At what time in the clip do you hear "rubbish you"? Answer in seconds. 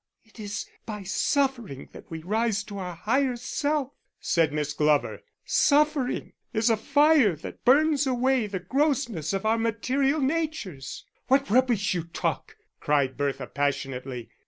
11.51-12.01